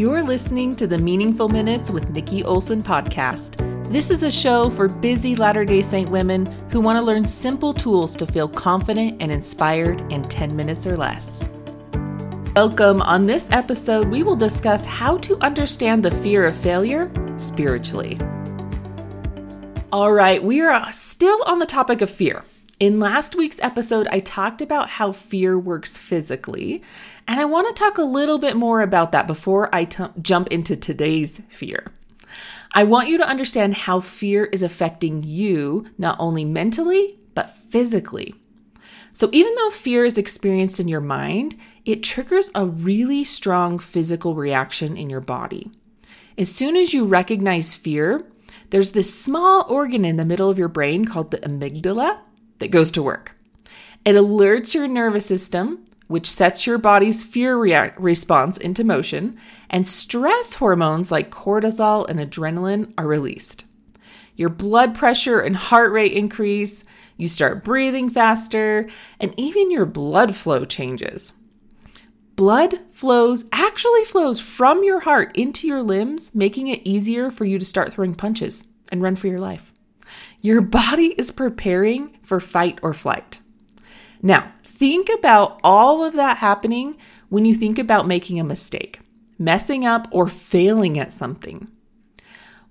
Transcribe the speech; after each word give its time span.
You're 0.00 0.22
listening 0.22 0.74
to 0.76 0.86
the 0.86 0.96
Meaningful 0.96 1.50
Minutes 1.50 1.90
with 1.90 2.08
Nikki 2.08 2.42
Olson 2.42 2.82
podcast. 2.82 3.58
This 3.92 4.08
is 4.08 4.22
a 4.22 4.30
show 4.30 4.70
for 4.70 4.88
busy 4.88 5.36
Latter 5.36 5.62
day 5.62 5.82
Saint 5.82 6.10
women 6.10 6.46
who 6.70 6.80
want 6.80 6.98
to 6.98 7.04
learn 7.04 7.26
simple 7.26 7.74
tools 7.74 8.16
to 8.16 8.26
feel 8.26 8.48
confident 8.48 9.20
and 9.20 9.30
inspired 9.30 10.00
in 10.10 10.26
10 10.26 10.56
minutes 10.56 10.86
or 10.86 10.96
less. 10.96 11.46
Welcome. 12.56 13.02
On 13.02 13.24
this 13.24 13.50
episode, 13.50 14.08
we 14.08 14.22
will 14.22 14.36
discuss 14.36 14.86
how 14.86 15.18
to 15.18 15.36
understand 15.42 16.02
the 16.02 16.12
fear 16.22 16.46
of 16.46 16.56
failure 16.56 17.12
spiritually. 17.36 18.18
All 19.92 20.14
right, 20.14 20.42
we 20.42 20.62
are 20.62 20.90
still 20.94 21.42
on 21.42 21.58
the 21.58 21.66
topic 21.66 22.00
of 22.00 22.08
fear. 22.08 22.42
In 22.80 22.98
last 22.98 23.36
week's 23.36 23.60
episode, 23.60 24.08
I 24.10 24.20
talked 24.20 24.62
about 24.62 24.88
how 24.88 25.12
fear 25.12 25.58
works 25.58 25.98
physically, 25.98 26.82
and 27.28 27.38
I 27.38 27.44
want 27.44 27.68
to 27.68 27.74
talk 27.78 27.98
a 27.98 28.02
little 28.02 28.38
bit 28.38 28.56
more 28.56 28.80
about 28.80 29.12
that 29.12 29.26
before 29.26 29.68
I 29.70 29.84
t- 29.84 30.02
jump 30.22 30.48
into 30.48 30.76
today's 30.76 31.42
fear. 31.50 31.92
I 32.72 32.84
want 32.84 33.10
you 33.10 33.18
to 33.18 33.28
understand 33.28 33.74
how 33.74 34.00
fear 34.00 34.46
is 34.46 34.62
affecting 34.62 35.22
you, 35.22 35.90
not 35.98 36.16
only 36.18 36.42
mentally, 36.46 37.18
but 37.34 37.54
physically. 37.54 38.34
So, 39.12 39.28
even 39.30 39.54
though 39.56 39.70
fear 39.70 40.06
is 40.06 40.16
experienced 40.16 40.80
in 40.80 40.88
your 40.88 41.02
mind, 41.02 41.56
it 41.84 42.02
triggers 42.02 42.50
a 42.54 42.64
really 42.64 43.24
strong 43.24 43.78
physical 43.78 44.34
reaction 44.34 44.96
in 44.96 45.10
your 45.10 45.20
body. 45.20 45.70
As 46.38 46.50
soon 46.50 46.76
as 46.76 46.94
you 46.94 47.04
recognize 47.04 47.76
fear, 47.76 48.24
there's 48.70 48.92
this 48.92 49.12
small 49.12 49.66
organ 49.68 50.06
in 50.06 50.16
the 50.16 50.24
middle 50.24 50.48
of 50.48 50.58
your 50.58 50.68
brain 50.68 51.04
called 51.04 51.30
the 51.30 51.38
amygdala 51.38 52.20
that 52.60 52.70
goes 52.70 52.90
to 52.92 53.02
work. 53.02 53.36
It 54.04 54.14
alerts 54.14 54.72
your 54.72 54.88
nervous 54.88 55.26
system, 55.26 55.84
which 56.06 56.30
sets 56.30 56.66
your 56.66 56.78
body's 56.78 57.24
fear 57.24 57.56
response 57.98 58.56
into 58.56 58.82
motion, 58.82 59.36
and 59.68 59.86
stress 59.86 60.54
hormones 60.54 61.10
like 61.10 61.30
cortisol 61.30 62.08
and 62.08 62.18
adrenaline 62.18 62.92
are 62.96 63.06
released. 63.06 63.64
Your 64.36 64.48
blood 64.48 64.94
pressure 64.94 65.40
and 65.40 65.54
heart 65.54 65.92
rate 65.92 66.12
increase, 66.12 66.84
you 67.16 67.28
start 67.28 67.62
breathing 67.62 68.08
faster, 68.08 68.88
and 69.20 69.34
even 69.36 69.70
your 69.70 69.84
blood 69.84 70.34
flow 70.34 70.64
changes. 70.64 71.34
Blood 72.36 72.80
flows 72.90 73.44
actually 73.52 74.04
flows 74.04 74.40
from 74.40 74.82
your 74.82 75.00
heart 75.00 75.36
into 75.36 75.66
your 75.66 75.82
limbs, 75.82 76.34
making 76.34 76.68
it 76.68 76.80
easier 76.84 77.30
for 77.30 77.44
you 77.44 77.58
to 77.58 77.66
start 77.66 77.92
throwing 77.92 78.14
punches 78.14 78.64
and 78.90 79.02
run 79.02 79.14
for 79.14 79.26
your 79.26 79.40
life. 79.40 79.72
Your 80.42 80.60
body 80.60 81.14
is 81.18 81.30
preparing 81.30 82.18
for 82.22 82.40
fight 82.40 82.78
or 82.82 82.94
flight. 82.94 83.40
Now, 84.22 84.52
think 84.64 85.08
about 85.08 85.60
all 85.64 86.04
of 86.04 86.14
that 86.14 86.38
happening 86.38 86.96
when 87.28 87.44
you 87.44 87.54
think 87.54 87.78
about 87.78 88.06
making 88.06 88.38
a 88.38 88.44
mistake, 88.44 89.00
messing 89.38 89.86
up, 89.86 90.08
or 90.10 90.28
failing 90.28 90.98
at 90.98 91.12
something. 91.12 91.68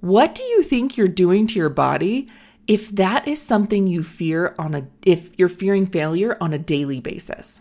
What 0.00 0.34
do 0.34 0.42
you 0.42 0.62
think 0.62 0.96
you're 0.96 1.08
doing 1.08 1.46
to 1.48 1.58
your 1.58 1.68
body 1.68 2.28
if 2.66 2.90
that 2.90 3.28
is 3.28 3.40
something 3.40 3.86
you 3.86 4.02
fear 4.02 4.54
on 4.58 4.74
a 4.74 4.88
if 5.04 5.30
you're 5.38 5.48
fearing 5.48 5.86
failure 5.86 6.36
on 6.40 6.52
a 6.52 6.58
daily 6.58 7.00
basis? 7.00 7.60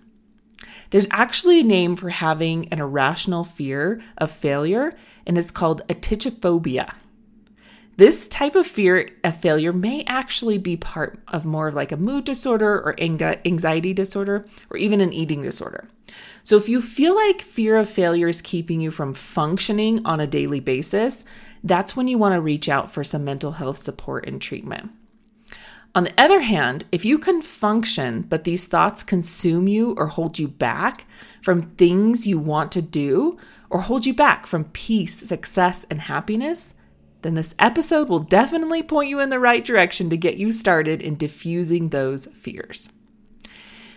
There's 0.90 1.08
actually 1.12 1.60
a 1.60 1.64
name 1.64 1.96
for 1.96 2.10
having 2.10 2.68
an 2.70 2.80
irrational 2.80 3.44
fear 3.44 4.02
of 4.18 4.32
failure, 4.32 4.96
and 5.26 5.38
it's 5.38 5.52
called 5.52 5.88
atychiphobia. 5.88 6.94
This 7.98 8.28
type 8.28 8.56
of 8.56 8.68
fear 8.68 9.10
of 9.24 9.38
failure 9.38 9.72
may 9.72 10.04
actually 10.06 10.58
be 10.58 10.76
part 10.76 11.18
of 11.30 11.46
more 11.46 11.70
of 11.70 11.74
like 11.74 11.94
a 11.94 11.98
mood 11.98 12.26
disorder 12.26 12.82
or 12.82 12.96
anxiety 13.00 13.94
disorder 13.94 14.46
or 14.70 14.78
even 14.78 15.00
an 15.00 15.14
eating 15.14 15.42
disorder. 15.42 15.88
So 16.44 16.58
if 16.58 16.68
you 16.68 16.82
feel 16.82 17.16
like 17.16 17.42
fear 17.42 17.78
of 17.78 17.90
failure 17.90 18.28
is 18.28 18.42
keeping 18.42 18.82
you 18.82 18.92
from 18.92 19.14
functioning 19.14 20.06
on 20.06 20.20
a 20.20 20.28
daily 20.28 20.60
basis, 20.60 21.24
that's 21.64 21.96
when 21.96 22.08
you 22.08 22.18
want 22.18 22.36
to 22.36 22.42
reach 22.42 22.68
out 22.68 22.92
for 22.92 23.04
some 23.04 23.24
mental 23.24 23.54
health 23.54 23.78
support 23.78 24.28
and 24.28 24.42
treatment. 24.42 24.92
On 25.96 26.04
the 26.04 26.14
other 26.18 26.42
hand, 26.42 26.84
if 26.92 27.06
you 27.06 27.18
can 27.18 27.42
function, 27.42 28.24
but 28.24 28.44
these 28.44 28.66
thoughts 28.66 29.02
consume 29.02 29.70
you 29.70 29.96
or 29.98 30.08
hold 30.08 30.38
you 30.38 30.50
back 30.50 31.06
from 31.42 31.72
things 31.72 32.28
you 32.28 32.38
want 32.38 32.74
to 32.74 32.82
do, 32.82 33.38
or 33.70 33.80
hold 33.82 34.06
you 34.06 34.14
back 34.14 34.46
from 34.46 34.66
peace, 34.66 35.16
success, 35.16 35.86
and 35.90 36.02
happiness, 36.02 36.76
then 37.26 37.34
this 37.34 37.56
episode 37.58 38.08
will 38.08 38.20
definitely 38.20 38.84
point 38.84 39.10
you 39.10 39.20
in 39.20 39.32
the 39.32 39.40
right 39.40 39.66
direction 39.66 40.12
to 40.12 40.18
get 40.18 40.38
you 40.38 40.52
started 40.52 41.02
in 41.02 41.16
diffusing 41.16 41.90
those 41.90 42.28
fears. 42.28 42.94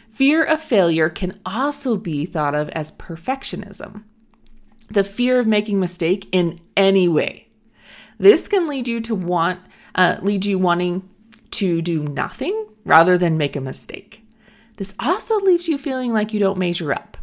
Fear 0.09 0.44
of 0.44 0.62
failure 0.62 1.11
can 1.11 1.38
also 1.44 1.99
be 1.99 2.25
thought 2.25 2.55
of 2.55 2.71
as 2.71 2.91
perfectionism, 2.93 4.05
the 4.88 5.05
fear 5.05 5.38
of 5.38 5.47
making 5.47 5.77
a 5.77 5.81
mistake 5.81 6.27
in 6.33 6.59
any 6.75 7.06
way. 7.06 7.49
This 8.17 8.49
can 8.49 8.67
lead 8.67 8.88
you 8.88 9.00
to 9.03 9.15
want 9.15 9.61
uh, 9.94 10.17
lead 10.22 10.47
you 10.47 10.59
wanting 10.59 11.06
to 11.50 11.83
do 11.83 12.03
nothing 12.03 12.67
rather 12.84 13.19
than 13.19 13.37
make 13.37 13.56
a 13.56 13.61
mistake. 13.61 14.25
This 14.77 14.94
also 14.99 15.38
leaves 15.41 15.69
you 15.69 15.77
feeling 15.77 16.15
like 16.15 16.33
you 16.33 16.41
don't 16.41 16.59
measure 16.59 16.93
up, 16.93 17.19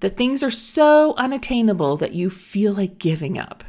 that 0.00 0.18
things 0.18 0.42
are 0.42 0.50
so 0.50 1.14
unattainable 1.16 1.96
that 1.96 2.12
you 2.12 2.28
feel 2.28 2.74
like 2.74 2.98
giving 2.98 3.38
up. 3.38 3.64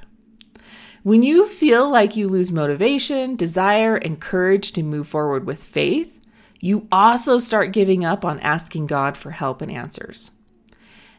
When 1.03 1.21
you 1.21 1.49
feel 1.49 1.89
like 1.89 2.15
you 2.15 2.29
lose 2.29 2.49
motivation, 2.49 3.35
desire, 3.35 3.97
and 3.97 4.21
courage 4.21 4.71
to 4.71 4.83
move 4.83 5.05
forward 5.05 5.45
with 5.45 5.61
faith, 5.61 6.17
you 6.61 6.87
also 6.93 7.39
start 7.39 7.73
giving 7.73 8.05
up 8.05 8.23
on 8.23 8.39
asking 8.39 8.87
God 8.87 9.17
for 9.17 9.31
help 9.31 9.61
and 9.61 9.69
answers. 9.69 10.31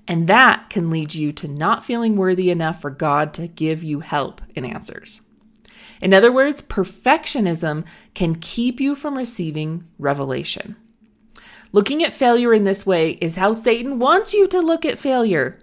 And 0.09 0.27
that 0.27 0.71
can 0.71 0.89
lead 0.89 1.15
you 1.15 1.33
to 1.33 1.49
not 1.49 1.85
feeling 1.85 2.17
worthy 2.17 2.49
enough 2.49 2.81
for 2.81 2.89
God 2.89 3.35
to 3.35 3.47
give 3.47 3.83
you 3.83 4.01
help 4.01 4.41
and 4.57 4.65
answers. 4.65 5.29
In 6.01 6.15
other 6.15 6.33
words, 6.33 6.63
perfectionism 6.63 7.85
can 8.15 8.37
keep 8.37 8.81
you 8.81 8.95
from 8.95 9.19
receiving 9.19 9.85
revelation. 9.99 10.77
Looking 11.73 12.03
at 12.03 12.15
failure 12.15 12.55
in 12.55 12.65
this 12.65 12.87
way 12.87 13.13
is 13.21 13.37
how 13.37 13.53
Satan 13.53 13.99
wants 13.99 14.33
you 14.33 14.47
to 14.49 14.61
look 14.61 14.87
at 14.87 14.99
failure. 14.99 15.59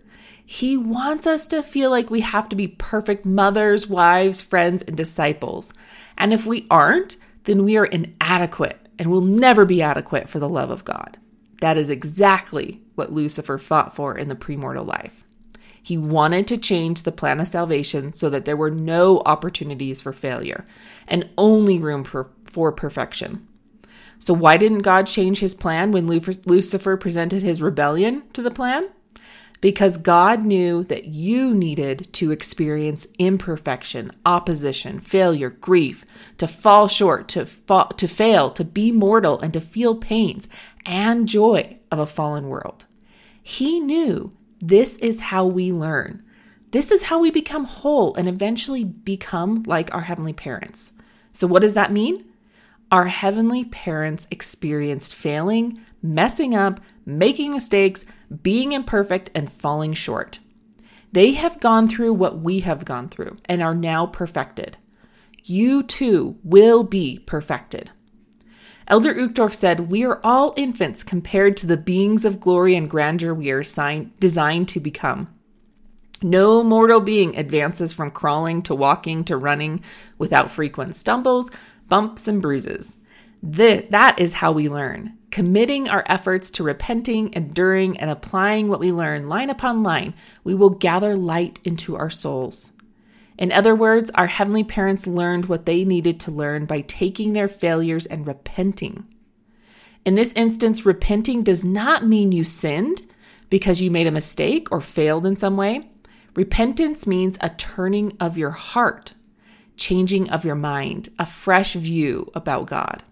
He 0.51 0.75
wants 0.75 1.25
us 1.25 1.47
to 1.47 1.63
feel 1.63 1.89
like 1.91 2.09
we 2.09 2.19
have 2.19 2.49
to 2.49 2.57
be 2.57 2.67
perfect 2.67 3.25
mothers, 3.25 3.87
wives, 3.87 4.41
friends, 4.41 4.81
and 4.81 4.97
disciples. 4.97 5.73
And 6.17 6.33
if 6.33 6.45
we 6.45 6.67
aren't, 6.69 7.15
then 7.45 7.63
we 7.63 7.77
are 7.77 7.85
inadequate 7.85 8.85
and 8.99 9.09
will 9.09 9.21
never 9.21 9.63
be 9.63 9.81
adequate 9.81 10.27
for 10.27 10.39
the 10.39 10.49
love 10.49 10.69
of 10.69 10.83
God. 10.83 11.17
That 11.61 11.77
is 11.77 11.89
exactly 11.89 12.81
what 12.95 13.13
Lucifer 13.13 13.57
fought 13.57 13.95
for 13.95 14.17
in 14.17 14.27
the 14.27 14.35
premortal 14.35 14.85
life. 14.85 15.23
He 15.81 15.97
wanted 15.97 16.49
to 16.49 16.57
change 16.57 17.03
the 17.03 17.13
plan 17.13 17.39
of 17.39 17.47
salvation 17.47 18.11
so 18.11 18.29
that 18.29 18.43
there 18.43 18.57
were 18.57 18.69
no 18.69 19.21
opportunities 19.25 20.01
for 20.01 20.11
failure 20.11 20.67
and 21.07 21.29
only 21.37 21.79
room 21.79 22.03
for, 22.03 22.29
for 22.43 22.73
perfection. 22.73 23.47
So, 24.19 24.33
why 24.33 24.57
didn't 24.57 24.79
God 24.79 25.07
change 25.07 25.39
his 25.39 25.55
plan 25.55 25.93
when 25.93 26.07
Lucifer 26.07 26.97
presented 26.97 27.41
his 27.41 27.61
rebellion 27.61 28.23
to 28.33 28.41
the 28.41 28.51
plan? 28.51 28.89
Because 29.61 29.97
God 29.97 30.43
knew 30.43 30.83
that 30.85 31.05
you 31.05 31.53
needed 31.53 32.11
to 32.13 32.31
experience 32.31 33.07
imperfection, 33.19 34.11
opposition, 34.25 34.99
failure, 34.99 35.51
grief, 35.51 36.03
to 36.39 36.47
fall 36.47 36.87
short, 36.87 37.27
to 37.29 37.45
to 37.45 38.07
fail, 38.07 38.49
to 38.51 38.63
be 38.63 38.91
mortal 38.91 39.39
and 39.39 39.53
to 39.53 39.61
feel 39.61 39.95
pains 39.95 40.47
and 40.85 41.27
joy 41.27 41.77
of 41.91 41.99
a 41.99 42.07
fallen 42.07 42.49
world. 42.49 42.85
He 43.41 43.79
knew 43.79 44.33
this 44.59 44.97
is 44.97 45.19
how 45.21 45.45
we 45.45 45.71
learn. 45.71 46.23
This 46.71 46.91
is 46.91 47.03
how 47.03 47.19
we 47.19 47.31
become 47.31 47.65
whole 47.65 48.15
and 48.15 48.27
eventually 48.27 48.83
become 48.83 49.63
like 49.67 49.93
our 49.93 50.01
heavenly 50.01 50.33
parents. 50.33 50.93
So 51.33 51.45
what 51.47 51.61
does 51.61 51.73
that 51.73 51.91
mean? 51.91 52.25
Our 52.91 53.05
heavenly 53.05 53.65
parents 53.65 54.27
experienced 54.31 55.15
failing, 55.15 55.81
messing 56.01 56.55
up, 56.55 56.79
making 57.05 57.51
mistakes, 57.51 58.05
being 58.41 58.71
imperfect, 58.71 59.29
and 59.35 59.51
falling 59.51 59.93
short. 59.93 60.39
They 61.11 61.33
have 61.33 61.59
gone 61.59 61.87
through 61.87 62.13
what 62.13 62.39
we 62.39 62.61
have 62.61 62.85
gone 62.85 63.09
through 63.09 63.37
and 63.45 63.61
are 63.61 63.75
now 63.75 64.05
perfected. 64.05 64.77
You 65.43 65.83
too 65.83 66.37
will 66.43 66.83
be 66.83 67.19
perfected. 67.19 67.91
Elder 68.87 69.13
Uchtdorf 69.13 69.53
said, 69.53 69.89
We 69.91 70.03
are 70.03 70.19
all 70.23 70.53
infants 70.55 71.03
compared 71.03 71.57
to 71.57 71.67
the 71.67 71.77
beings 71.77 72.25
of 72.25 72.39
glory 72.39 72.75
and 72.75 72.89
grandeur 72.89 73.33
we 73.33 73.49
are 73.51 73.63
sign- 73.63 74.11
designed 74.19 74.67
to 74.69 74.79
become. 74.79 75.33
No 76.21 76.63
mortal 76.63 76.99
being 76.99 77.35
advances 77.35 77.93
from 77.93 78.11
crawling 78.11 78.61
to 78.63 78.75
walking 78.75 79.23
to 79.25 79.37
running 79.37 79.81
without 80.17 80.51
frequent 80.51 80.95
stumbles, 80.95 81.49
bumps, 81.87 82.27
and 82.27 82.41
bruises. 82.41 82.95
That 83.43 84.19
is 84.19 84.35
how 84.35 84.51
we 84.51 84.69
learn 84.69 85.17
committing 85.31 85.89
our 85.89 86.03
efforts 86.07 86.51
to 86.51 86.63
repenting, 86.63 87.33
enduring, 87.33 87.97
and 87.97 88.11
applying 88.11 88.67
what 88.67 88.81
we 88.81 88.91
learn 88.91 89.29
line 89.29 89.49
upon 89.49 89.81
line, 89.81 90.13
we 90.43 90.53
will 90.53 90.69
gather 90.69 91.15
light 91.15 91.59
into 91.63 91.95
our 91.95 92.09
souls. 92.09 92.71
In 93.37 93.51
other 93.51 93.73
words, 93.73 94.11
our 94.11 94.27
heavenly 94.27 94.63
parents 94.63 95.07
learned 95.07 95.45
what 95.45 95.65
they 95.65 95.83
needed 95.83 96.19
to 96.19 96.31
learn 96.31 96.65
by 96.65 96.81
taking 96.81 97.33
their 97.33 97.47
failures 97.47 98.05
and 98.05 98.27
repenting. 98.27 99.05
In 100.05 100.15
this 100.15 100.33
instance, 100.33 100.85
repenting 100.85 101.43
does 101.43 101.63
not 101.63 102.05
mean 102.05 102.31
you 102.31 102.43
sinned 102.43 103.01
because 103.49 103.81
you 103.81 103.89
made 103.89 104.07
a 104.07 104.11
mistake 104.11 104.67
or 104.71 104.81
failed 104.81 105.25
in 105.25 105.35
some 105.35 105.57
way. 105.57 105.89
Repentance 106.35 107.07
means 107.07 107.37
a 107.41 107.49
turning 107.49 108.15
of 108.19 108.37
your 108.37 108.51
heart, 108.51 109.13
changing 109.75 110.29
of 110.29 110.45
your 110.45 110.55
mind, 110.55 111.09
a 111.17 111.25
fresh 111.25 111.73
view 111.73 112.29
about 112.35 112.67
God. 112.67 113.03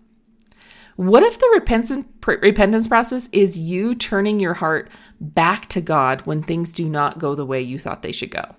What 0.99 1.23
if 1.23 1.39
the 1.39 1.49
repentance, 1.53 2.05
repentance 2.27 2.89
process 2.89 3.29
is 3.31 3.57
you 3.57 3.95
turning 3.95 4.41
your 4.41 4.55
heart 4.55 4.89
back 5.21 5.67
to 5.67 5.79
God 5.79 6.25
when 6.25 6.43
things 6.43 6.73
do 6.73 6.89
not 6.89 7.19
go 7.19 7.35
the 7.35 7.45
way 7.45 7.61
you 7.61 7.79
thought 7.79 8.01
they 8.01 8.11
should 8.11 8.31
go? 8.31 8.53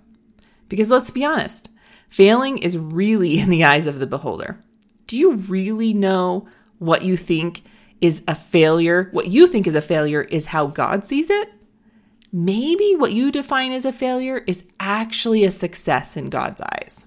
Because 0.70 0.90
let's 0.90 1.10
be 1.10 1.22
honest, 1.22 1.68
failing 2.08 2.56
is 2.56 2.78
really 2.78 3.38
in 3.40 3.50
the 3.50 3.62
eyes 3.62 3.86
of 3.86 3.98
the 3.98 4.06
beholder. 4.06 4.58
Do 5.06 5.18
you 5.18 5.32
really 5.32 5.92
know 5.92 6.48
what 6.78 7.02
you 7.02 7.14
think 7.14 7.60
is 8.00 8.24
a 8.26 8.34
failure? 8.34 9.10
What 9.12 9.26
you 9.26 9.46
think 9.46 9.66
is 9.66 9.74
a 9.74 9.82
failure 9.82 10.22
is 10.22 10.46
how 10.46 10.68
God 10.68 11.04
sees 11.04 11.28
it? 11.28 11.52
Maybe 12.32 12.96
what 12.96 13.12
you 13.12 13.30
define 13.30 13.72
as 13.72 13.84
a 13.84 13.92
failure 13.92 14.38
is 14.46 14.64
actually 14.80 15.44
a 15.44 15.50
success 15.50 16.16
in 16.16 16.30
God's 16.30 16.62
eyes. 16.62 17.04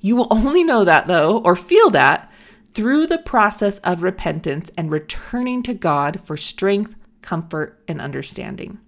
You 0.00 0.16
will 0.16 0.26
only 0.32 0.64
know 0.64 0.82
that, 0.82 1.06
though, 1.06 1.38
or 1.38 1.54
feel 1.54 1.90
that, 1.90 2.32
through 2.76 3.06
the 3.06 3.16
process 3.16 3.78
of 3.78 4.02
repentance 4.02 4.70
and 4.76 4.90
returning 4.90 5.62
to 5.62 5.72
God 5.72 6.20
for 6.26 6.36
strength, 6.36 6.94
comfort, 7.22 7.82
and 7.88 8.02
understanding. 8.02 8.78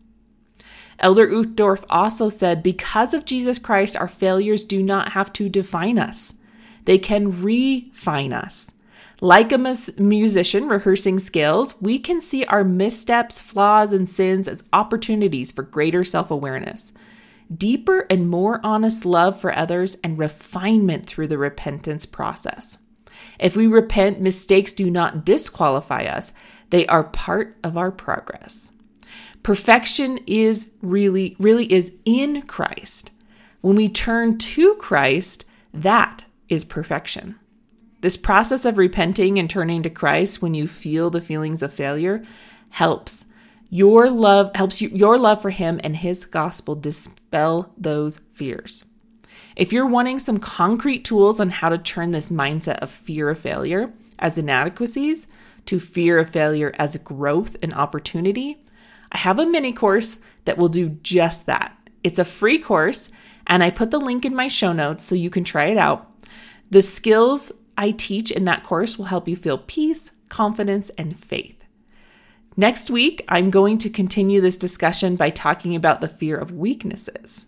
Elder 0.99 1.27
Uchtdorf 1.27 1.85
also 1.89 2.29
said, 2.29 2.63
Because 2.63 3.15
of 3.15 3.25
Jesus 3.25 3.59
Christ, 3.59 3.97
our 3.97 4.07
failures 4.07 4.67
do 4.67 4.83
not 4.83 5.13
have 5.13 5.33
to 5.33 5.49
define 5.49 5.99
us, 5.99 6.35
they 6.85 6.99
can 6.99 7.41
refine 7.43 8.35
us. 8.35 8.75
Like 9.23 9.53
a 9.53 9.75
musician 9.97 10.69
rehearsing 10.69 11.19
scales, 11.19 11.81
we 11.81 11.99
can 11.99 12.21
see 12.21 12.45
our 12.45 12.65
missteps, 12.65 13.41
flaws, 13.41 13.95
and 13.95 14.09
sins 14.09 14.49
as 14.49 14.65
opportunities 14.71 15.51
for 15.51 15.63
greater 15.63 16.05
self 16.05 16.31
awareness, 16.31 16.93
deeper 17.57 18.07
and 18.11 18.29
more 18.29 18.61
honest 18.63 19.07
love 19.07 19.41
for 19.41 19.57
others, 19.57 19.97
and 20.05 20.19
refinement 20.19 21.07
through 21.07 21.29
the 21.29 21.39
repentance 21.39 22.05
process. 22.05 22.81
If 23.39 23.57
we 23.57 23.67
repent, 23.67 24.21
mistakes 24.21 24.73
do 24.73 24.91
not 24.91 25.25
disqualify 25.25 26.05
us, 26.05 26.33
they 26.71 26.87
are 26.87 27.05
part 27.05 27.57
of 27.63 27.77
our 27.77 27.91
progress. 27.91 28.73
Perfection 29.43 30.19
is 30.27 30.73
really, 30.83 31.37
really 31.39 31.73
is 31.73 31.93
in 32.05 32.43
Christ. 32.43 33.11
When 33.61 33.77
we 33.77 33.89
turn 33.89 34.39
to 34.39 34.75
Christ, 34.75 35.45
that 35.73 36.25
is 36.49 36.65
perfection. 36.65 37.37
This 38.01 38.17
process 38.17 38.65
of 38.65 38.79
repenting 38.79 39.39
and 39.39 39.51
turning 39.51 39.83
to 39.83 39.91
Christ 39.91 40.41
when 40.41 40.55
you 40.55 40.69
feel 40.69 41.11
the 41.11 41.21
feelings 41.21 41.63
of 41.63 41.75
failure 41.75 42.25
helps 42.71 43.27
your 43.71 44.09
love 44.09 44.51
helps 44.55 44.81
you 44.81 44.89
your 44.89 45.19
love 45.19 45.43
for 45.43 45.51
him 45.51 45.81
and 45.85 45.97
his 45.97 46.25
gospel 46.25 46.75
dispel 46.75 47.73
those 47.77 48.19
fears. 48.33 48.87
If 49.57 49.73
you're 49.73 49.87
wanting 49.87 50.19
some 50.19 50.39
concrete 50.39 51.05
tools 51.05 51.41
on 51.41 51.51
how 51.51 51.69
to 51.69 51.79
turn 51.79 52.11
this 52.11 52.31
mindset 52.31 52.79
of 52.79 52.91
fear 52.91 53.29
of 53.31 53.39
failure 53.39 53.93
as 54.19 54.39
inadequacies 54.39 55.27
to 55.67 55.81
fear 55.81 56.19
of 56.19 56.31
failure 56.31 56.75
as 56.79 56.97
growth 56.99 57.57
and 57.63 57.75
opportunity, 57.75 58.59
I 59.11 59.19
have 59.19 59.39
a 59.39 59.47
mini 59.47 59.73
course 59.73 60.21
that 60.45 60.59
will 60.59 60.69
do 60.69 60.91
just 61.03 61.47
that. 61.47 61.77
It's 62.05 62.19
a 62.19 62.25
free 62.25 62.59
course, 62.59 63.11
and 63.47 63.63
I 63.63 63.71
put 63.71 63.91
the 63.91 64.01
link 64.01 64.25
in 64.25 64.35
my 64.35 64.49
show 64.49 64.73
notes 64.73 65.05
so 65.05 65.15
you 65.15 65.31
can 65.31 65.45
try 65.45 65.67
it 65.67 65.77
out. 65.77 66.11
The 66.71 66.83
skills 66.83 67.53
I 67.77 67.93
teach 67.93 68.31
in 68.31 68.45
that 68.45 68.63
course 68.63 68.99
will 68.99 69.07
help 69.07 69.29
you 69.29 69.37
feel 69.37 69.59
peace, 69.59 70.13
confidence, 70.29 70.91
and 70.91 71.19
faith. 71.19 71.57
Next 72.57 72.91
week, 72.91 73.25
I'm 73.29 73.51
going 73.51 73.79
to 73.79 73.89
continue 73.91 74.41
this 74.41 74.57
discussion 74.57 75.17
by 75.17 75.31
talking 75.31 75.77
about 75.77 76.01
the 76.01 76.09
fear 76.09 76.37
of 76.37 76.53
weaknesses. 76.53 77.47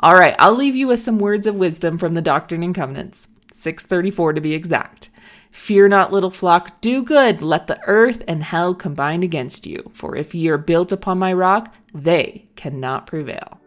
All 0.00 0.14
right, 0.14 0.34
I'll 0.38 0.54
leave 0.54 0.76
you 0.76 0.86
with 0.88 1.00
some 1.00 1.18
words 1.18 1.46
of 1.46 1.56
wisdom 1.56 1.98
from 1.98 2.14
the 2.14 2.22
Doctrine 2.22 2.62
and 2.62 2.74
Covenants, 2.74 3.28
634 3.52 4.34
to 4.34 4.40
be 4.40 4.54
exact. 4.54 5.10
Fear 5.50 5.88
not, 5.88 6.12
little 6.12 6.32
flock, 6.32 6.80
do 6.80 7.02
good, 7.02 7.40
let 7.40 7.68
the 7.68 7.80
earth 7.86 8.24
and 8.26 8.42
hell 8.42 8.74
combine 8.74 9.22
against 9.22 9.66
you. 9.66 9.90
For 9.94 10.16
if 10.16 10.34
ye 10.34 10.48
are 10.48 10.58
built 10.58 10.90
upon 10.90 11.18
my 11.18 11.32
rock, 11.32 11.72
they 11.94 12.46
cannot 12.56 13.06
prevail. 13.06 13.60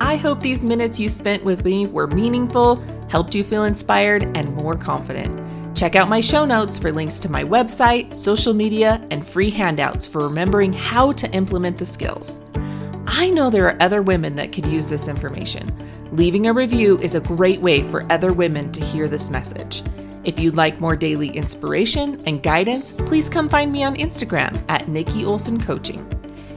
I 0.00 0.16
hope 0.16 0.40
these 0.40 0.64
minutes 0.64 0.98
you 0.98 1.10
spent 1.10 1.44
with 1.44 1.66
me 1.66 1.86
were 1.86 2.06
meaningful, 2.06 2.76
helped 3.10 3.34
you 3.34 3.44
feel 3.44 3.64
inspired, 3.64 4.22
and 4.34 4.52
more 4.54 4.74
confident. 4.74 5.76
Check 5.76 5.94
out 5.94 6.08
my 6.08 6.20
show 6.20 6.46
notes 6.46 6.78
for 6.78 6.90
links 6.90 7.18
to 7.20 7.30
my 7.30 7.44
website, 7.44 8.14
social 8.14 8.54
media, 8.54 9.06
and 9.10 9.24
free 9.24 9.50
handouts 9.50 10.06
for 10.06 10.20
remembering 10.26 10.72
how 10.72 11.12
to 11.12 11.30
implement 11.32 11.76
the 11.76 11.86
skills. 11.86 12.40
I 13.10 13.30
know 13.30 13.48
there 13.48 13.66
are 13.66 13.76
other 13.80 14.02
women 14.02 14.36
that 14.36 14.52
could 14.52 14.66
use 14.66 14.86
this 14.86 15.08
information. 15.08 15.74
Leaving 16.12 16.46
a 16.46 16.52
review 16.52 16.98
is 16.98 17.14
a 17.14 17.20
great 17.20 17.60
way 17.60 17.82
for 17.84 18.04
other 18.12 18.34
women 18.34 18.70
to 18.72 18.84
hear 18.84 19.08
this 19.08 19.30
message. 19.30 19.82
If 20.24 20.38
you'd 20.38 20.56
like 20.56 20.78
more 20.78 20.94
daily 20.94 21.30
inspiration 21.30 22.20
and 22.26 22.42
guidance, 22.42 22.92
please 22.92 23.30
come 23.30 23.48
find 23.48 23.72
me 23.72 23.82
on 23.82 23.96
Instagram 23.96 24.62
at 24.68 24.88
Nikki 24.88 25.24
Olson 25.24 25.58
Coaching. 25.58 26.04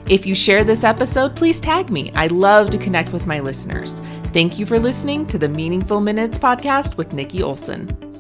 If 0.09 0.25
you 0.25 0.36
share 0.36 0.65
this 0.65 0.83
episode, 0.83 1.38
please 1.38 1.62
tag 1.62 1.89
me. 1.89 2.12
I 2.15 2.27
love 2.27 2.69
to 2.71 2.77
connect 2.77 3.13
with 3.13 3.25
my 3.25 3.39
listeners. 3.39 4.01
Thank 4.33 4.59
you 4.59 4.65
for 4.65 4.77
listening 4.77 5.25
to 5.27 5.38
the 5.38 5.48
Meaningful 5.48 6.01
Minutes 6.01 6.38
podcast 6.38 6.98
with 6.98 7.13
Nikki 7.13 7.42
Olson. 7.42 8.10